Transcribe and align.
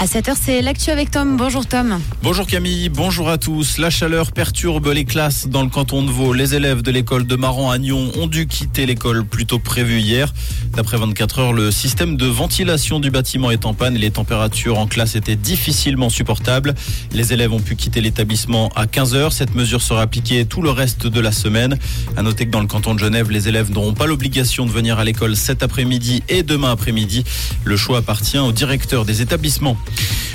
À 0.00 0.06
7h, 0.06 0.34
c'est 0.38 0.60
l'actu 0.60 0.90
avec 0.90 1.12
Tom. 1.12 1.36
Bonjour 1.36 1.66
Tom. 1.66 2.00
Bonjour 2.22 2.46
Camille, 2.46 2.88
bonjour 2.88 3.30
à 3.30 3.38
tous. 3.38 3.78
La 3.78 3.90
chaleur 3.90 4.32
perturbe 4.32 4.88
les 4.88 5.04
classes 5.04 5.46
dans 5.46 5.62
le 5.62 5.68
canton 5.68 6.02
de 6.02 6.10
Vaud. 6.10 6.32
Les 6.32 6.54
élèves 6.54 6.82
de 6.82 6.90
l'école 6.90 7.26
de 7.26 7.36
Maran 7.36 7.70
à 7.70 7.78
Nyon 7.78 8.10
ont 8.16 8.26
dû 8.26 8.46
quitter 8.46 8.86
l'école 8.86 9.24
plus 9.24 9.46
tôt 9.46 9.60
prévu 9.60 10.00
hier. 10.00 10.34
D'après 10.74 10.96
24 10.98 11.38
heures, 11.38 11.52
le 11.52 11.70
système 11.70 12.16
de 12.16 12.26
ventilation 12.26 12.98
du 12.98 13.10
bâtiment 13.10 13.52
est 13.52 13.64
en 13.64 13.72
panne 13.72 13.94
et 13.94 14.00
les 14.00 14.10
températures 14.10 14.78
en 14.78 14.88
classe 14.88 15.14
étaient 15.14 15.36
difficilement 15.36 16.10
supportables. 16.10 16.74
Les 17.12 17.32
élèves 17.32 17.52
ont 17.52 17.60
pu 17.60 17.76
quitter 17.76 18.00
l'établissement 18.00 18.70
à 18.74 18.86
15 18.86 19.14
heures. 19.14 19.32
Cette 19.32 19.54
mesure 19.54 19.80
sera 19.80 20.02
appliquée 20.02 20.44
tout 20.44 20.60
le 20.60 20.70
reste 20.70 21.06
de 21.06 21.20
la 21.20 21.30
semaine. 21.30 21.78
À 22.16 22.22
noter 22.22 22.46
que 22.46 22.50
dans 22.50 22.60
le 22.60 22.66
canton 22.66 22.94
de 22.94 22.98
Genève, 22.98 23.30
les 23.30 23.48
élèves 23.48 23.70
n'auront 23.70 23.94
pas 23.94 24.06
l'obligation 24.06 24.66
de 24.66 24.72
venir 24.72 24.98
à 24.98 25.04
l'école 25.04 25.36
cet 25.36 25.62
après-midi 25.62 26.24
et 26.28 26.42
demain 26.42 26.72
après-midi. 26.72 27.24
Le 27.64 27.76
choix 27.76 27.98
appartient 27.98 28.38
au 28.38 28.50
directeur 28.50 29.04
des 29.04 29.22
établissements. 29.22 29.78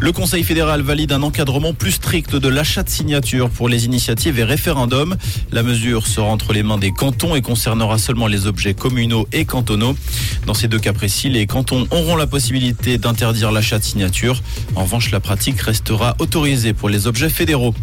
Le 0.00 0.10
Conseil 0.10 0.42
fédéral 0.42 0.82
valide 0.82 1.12
un 1.12 1.22
encadrement 1.22 1.74
plus 1.74 1.92
strict 1.92 2.34
de 2.34 2.48
l'achat 2.48 2.82
de 2.82 2.90
signatures 2.90 3.50
pour 3.50 3.68
les 3.68 3.84
initiatives 3.84 4.38
et 4.38 4.44
référendums. 4.44 5.16
La 5.52 5.62
mesure 5.62 6.06
sera 6.08 6.26
entre 6.26 6.52
les 6.52 6.64
mains 6.64 6.78
des 6.78 6.90
cantons 6.90 7.36
et 7.36 7.40
concernera 7.40 7.98
seulement 7.98 8.26
les 8.26 8.46
objets 8.46 8.74
communaux 8.74 9.28
et 9.32 9.44
cantonaux. 9.44 9.94
Dans 10.46 10.54
ces 10.54 10.66
deux 10.66 10.80
cas 10.80 10.92
précis, 10.92 11.28
les 11.28 11.46
cantons 11.46 11.86
auront 11.92 12.16
la 12.16 12.26
possibilité 12.26 12.98
d'interdire 12.98 13.52
l'achat 13.52 13.78
de 13.78 13.84
signatures. 13.84 14.42
En 14.74 14.82
revanche, 14.82 15.12
la 15.12 15.20
pratique 15.20 15.60
restera 15.60 16.16
autorisée 16.18 16.72
pour 16.72 16.88
les 16.88 17.06
objets 17.06 17.28
fédéraux. 17.28 17.74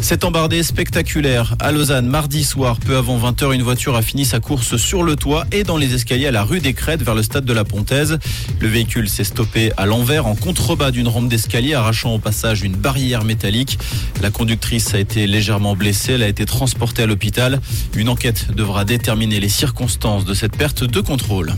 Cet 0.00 0.24
embardé 0.24 0.62
spectaculaire 0.62 1.56
à 1.58 1.72
Lausanne, 1.72 2.06
mardi 2.06 2.44
soir, 2.44 2.78
peu 2.78 2.96
avant 2.96 3.18
20h, 3.18 3.52
une 3.52 3.62
voiture 3.62 3.96
a 3.96 4.02
fini 4.02 4.24
sa 4.24 4.38
course 4.38 4.76
sur 4.76 5.02
le 5.02 5.16
toit 5.16 5.46
et 5.50 5.64
dans 5.64 5.78
les 5.78 5.94
escaliers 5.94 6.26
à 6.28 6.30
la 6.30 6.44
rue 6.44 6.60
des 6.60 6.74
Crêtes 6.74 7.02
vers 7.02 7.14
le 7.14 7.24
stade 7.24 7.44
de 7.44 7.52
la 7.52 7.64
Pontaise. 7.64 8.18
Le 8.60 8.68
véhicule 8.68 9.08
s'est 9.08 9.24
stoppé 9.24 9.72
à 9.76 9.86
l'envers 9.86 10.26
en 10.26 10.36
contrebas 10.36 10.92
d'une 10.96 11.08
rampe 11.08 11.28
d'escalier, 11.28 11.74
arrachant 11.74 12.14
au 12.14 12.18
passage 12.18 12.62
une 12.62 12.74
barrière 12.74 13.22
métallique. 13.22 13.78
La 14.22 14.30
conductrice 14.30 14.94
a 14.94 14.98
été 14.98 15.26
légèrement 15.26 15.76
blessée, 15.76 16.12
elle 16.12 16.22
a 16.22 16.28
été 16.28 16.46
transportée 16.46 17.02
à 17.02 17.06
l'hôpital. 17.06 17.60
Une 17.94 18.08
enquête 18.08 18.52
devra 18.54 18.86
déterminer 18.86 19.38
les 19.38 19.50
circonstances 19.50 20.24
de 20.24 20.32
cette 20.32 20.56
perte 20.56 20.84
de 20.84 21.00
contrôle. 21.02 21.52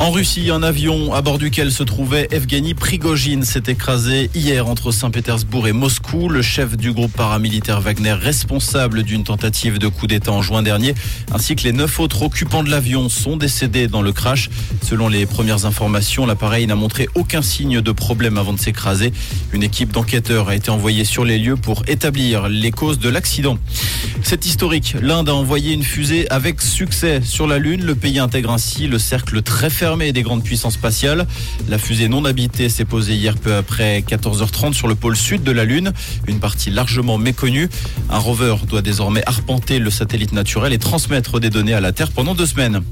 En 0.00 0.12
Russie, 0.12 0.50
un 0.52 0.62
avion 0.62 1.12
à 1.12 1.22
bord 1.22 1.38
duquel 1.38 1.72
se 1.72 1.82
trouvait 1.82 2.28
Evgeny 2.30 2.74
Prigogine 2.74 3.42
s'est 3.42 3.64
écrasé 3.66 4.30
hier 4.32 4.68
entre 4.68 4.92
Saint-Pétersbourg 4.92 5.66
et 5.66 5.72
Moscou. 5.72 6.28
Le 6.28 6.40
chef 6.40 6.76
du 6.76 6.92
groupe 6.92 7.12
paramilitaire 7.12 7.80
Wagner, 7.80 8.12
responsable 8.12 9.02
d'une 9.02 9.24
tentative 9.24 9.80
de 9.80 9.88
coup 9.88 10.06
d'État 10.06 10.30
en 10.30 10.40
juin 10.40 10.62
dernier, 10.62 10.94
ainsi 11.32 11.56
que 11.56 11.64
les 11.64 11.72
neuf 11.72 11.98
autres 11.98 12.22
occupants 12.22 12.62
de 12.62 12.70
l'avion 12.70 13.08
sont 13.08 13.36
décédés 13.36 13.88
dans 13.88 14.00
le 14.00 14.12
crash. 14.12 14.50
Selon 14.82 15.08
les 15.08 15.26
premières 15.26 15.66
informations, 15.66 16.26
l'appareil 16.26 16.68
n'a 16.68 16.76
montré 16.76 17.08
aucun 17.16 17.42
signe 17.42 17.80
de 17.80 17.92
problème 17.92 18.38
avant 18.38 18.52
de 18.52 18.60
s'écraser. 18.60 19.12
Une 19.52 19.64
équipe 19.64 19.90
d'enquêteurs 19.90 20.48
a 20.48 20.54
été 20.54 20.70
envoyée 20.70 21.04
sur 21.04 21.24
les 21.24 21.40
lieux 21.40 21.56
pour 21.56 21.82
établir 21.88 22.48
les 22.48 22.70
causes 22.70 23.00
de 23.00 23.08
l'accident. 23.08 23.58
C'est 24.22 24.46
historique. 24.46 24.94
L'Inde 25.02 25.28
a 25.28 25.34
envoyé 25.34 25.72
une 25.72 25.82
fusée 25.82 26.30
avec 26.30 26.62
succès 26.62 27.20
sur 27.24 27.48
la 27.48 27.58
Lune. 27.58 27.84
Le 27.84 27.96
pays 27.96 28.20
intègre 28.20 28.52
ainsi 28.52 28.86
le 28.86 29.00
cercle 29.00 29.42
très 29.42 29.70
fermé 29.70 29.87
des 29.96 30.22
grandes 30.22 30.44
puissances 30.44 30.74
spatiales. 30.74 31.26
La 31.68 31.78
fusée 31.78 32.08
non 32.08 32.26
habitée 32.26 32.68
s'est 32.68 32.84
posée 32.84 33.14
hier 33.14 33.36
peu 33.36 33.54
après 33.54 34.04
14h30 34.06 34.74
sur 34.74 34.86
le 34.86 34.94
pôle 34.94 35.16
sud 35.16 35.42
de 35.42 35.50
la 35.50 35.64
Lune, 35.64 35.92
une 36.26 36.40
partie 36.40 36.70
largement 36.70 37.16
méconnue. 37.16 37.70
Un 38.10 38.18
rover 38.18 38.56
doit 38.68 38.82
désormais 38.82 39.22
arpenter 39.24 39.78
le 39.78 39.90
satellite 39.90 40.32
naturel 40.32 40.74
et 40.74 40.78
transmettre 40.78 41.40
des 41.40 41.48
données 41.48 41.72
à 41.72 41.80
la 41.80 41.92
Terre 41.92 42.10
pendant 42.10 42.34
deux 42.34 42.44
semaines. 42.44 42.82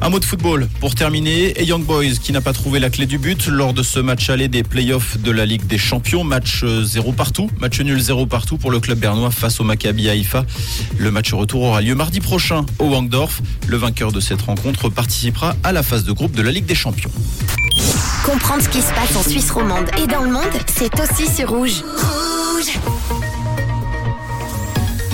Un 0.00 0.08
mot 0.08 0.18
de 0.18 0.24
football 0.24 0.66
pour 0.80 0.94
terminer. 0.94 1.60
Et 1.60 1.64
Young 1.64 1.84
Boys 1.84 2.16
qui 2.22 2.32
n'a 2.32 2.40
pas 2.40 2.54
trouvé 2.54 2.80
la 2.80 2.88
clé 2.88 3.04
du 3.04 3.18
but 3.18 3.48
lors 3.48 3.74
de 3.74 3.82
ce 3.82 4.00
match 4.00 4.30
aller 4.30 4.48
des 4.48 4.62
playoffs 4.62 5.18
de 5.18 5.30
la 5.30 5.44
Ligue 5.44 5.66
des 5.66 5.76
Champions. 5.76 6.24
Match 6.24 6.64
zéro 6.82 7.12
partout. 7.12 7.50
Match 7.60 7.80
nul 7.80 8.00
zéro 8.00 8.24
partout 8.24 8.56
pour 8.56 8.70
le 8.70 8.80
club 8.80 8.98
bernois 8.98 9.30
face 9.30 9.60
au 9.60 9.64
Maccabi 9.64 10.08
Haïfa. 10.08 10.46
Le 10.96 11.10
match 11.10 11.34
retour 11.34 11.64
aura 11.64 11.82
lieu 11.82 11.94
mardi 11.94 12.20
prochain 12.20 12.64
au 12.78 12.86
Wangdorf. 12.86 13.42
Le 13.66 13.76
vainqueur 13.76 14.10
de 14.10 14.20
cette 14.20 14.40
rencontre 14.40 14.88
participera 14.88 15.54
à 15.64 15.72
la 15.72 15.82
phase 15.82 16.04
de 16.04 16.12
groupe 16.30 16.36
de 16.36 16.42
la 16.42 16.52
Ligue 16.52 16.66
des 16.66 16.74
Champions. 16.74 17.10
Comprendre 18.24 18.62
ce 18.62 18.68
qui 18.68 18.80
se 18.80 18.92
passe 18.92 19.16
en 19.16 19.22
Suisse 19.28 19.50
romande 19.50 19.90
et 20.00 20.06
dans 20.06 20.22
le 20.22 20.30
monde, 20.30 20.44
c'est 20.66 20.92
aussi 21.00 21.26
sur 21.26 21.50
Rouge. 21.50 21.82
Rouge 21.82 22.78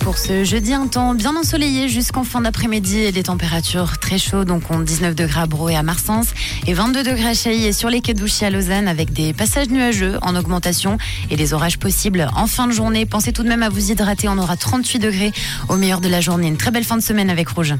pour 0.00 0.16
ce 0.16 0.42
jeudi, 0.42 0.72
un 0.72 0.86
temps 0.86 1.12
bien 1.12 1.36
ensoleillé 1.36 1.90
jusqu'en 1.90 2.24
fin 2.24 2.40
d'après-midi 2.40 2.98
et 2.98 3.12
des 3.12 3.24
températures 3.24 3.98
très 3.98 4.16
chaudes. 4.16 4.48
Donc, 4.48 4.62
on 4.70 4.80
19 4.80 5.14
degrés 5.14 5.40
à 5.40 5.46
Bro 5.46 5.68
et 5.68 5.76
à 5.76 5.82
Marsens 5.82 6.32
et 6.66 6.72
22 6.72 7.02
degrés 7.02 7.28
à 7.28 7.34
Chailly 7.34 7.66
et 7.66 7.74
sur 7.74 7.90
les 7.90 8.00
quais 8.00 8.14
d'Ouchy 8.14 8.46
à 8.46 8.50
Lausanne 8.50 8.88
avec 8.88 9.12
des 9.12 9.34
passages 9.34 9.68
nuageux 9.68 10.16
en 10.22 10.34
augmentation 10.34 10.96
et 11.28 11.36
des 11.36 11.52
orages 11.52 11.78
possibles 11.78 12.26
en 12.34 12.46
fin 12.46 12.66
de 12.66 12.72
journée. 12.72 13.04
Pensez 13.04 13.34
tout 13.34 13.42
de 13.42 13.48
même 13.48 13.62
à 13.62 13.68
vous 13.68 13.90
hydrater. 13.90 14.28
On 14.28 14.38
aura 14.38 14.56
38 14.56 14.98
degrés 14.98 15.32
au 15.68 15.76
meilleur 15.76 16.00
de 16.00 16.08
la 16.08 16.22
journée. 16.22 16.48
Une 16.48 16.56
très 16.56 16.70
belle 16.70 16.84
fin 16.84 16.96
de 16.96 17.02
semaine 17.02 17.28
avec 17.28 17.50
Rouge. 17.50 17.74